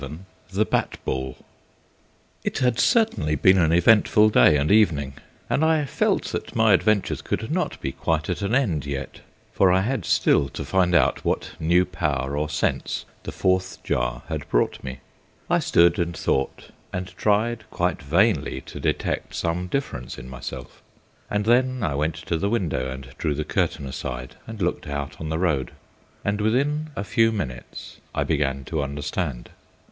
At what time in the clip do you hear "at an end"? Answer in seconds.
8.27-8.87